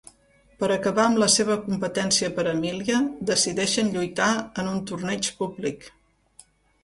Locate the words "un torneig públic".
4.73-5.89